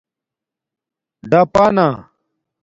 [1.29, 1.87] ڈپݳنہ